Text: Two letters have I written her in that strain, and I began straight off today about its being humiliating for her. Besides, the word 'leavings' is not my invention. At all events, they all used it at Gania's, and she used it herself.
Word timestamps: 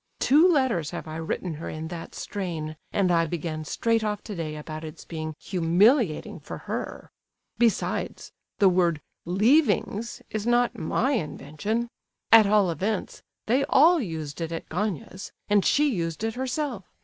Two 0.19 0.47
letters 0.51 0.89
have 0.89 1.07
I 1.07 1.17
written 1.17 1.53
her 1.53 1.69
in 1.69 1.89
that 1.89 2.15
strain, 2.15 2.75
and 2.91 3.11
I 3.11 3.27
began 3.27 3.63
straight 3.63 4.03
off 4.03 4.23
today 4.23 4.55
about 4.55 4.83
its 4.83 5.05
being 5.05 5.35
humiliating 5.37 6.39
for 6.39 6.57
her. 6.57 7.11
Besides, 7.59 8.31
the 8.57 8.67
word 8.67 8.99
'leavings' 9.25 10.23
is 10.31 10.47
not 10.47 10.75
my 10.75 11.11
invention. 11.11 11.87
At 12.31 12.47
all 12.47 12.71
events, 12.71 13.21
they 13.45 13.63
all 13.65 14.01
used 14.01 14.41
it 14.41 14.51
at 14.51 14.69
Gania's, 14.69 15.31
and 15.47 15.63
she 15.63 15.93
used 15.93 16.23
it 16.23 16.33
herself. 16.33 16.89